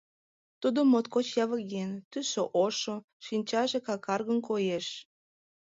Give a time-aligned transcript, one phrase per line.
[0.61, 4.87] Тудо моткоч явыген, тӱсшӧ ошо, шинчаже какаргын коеш.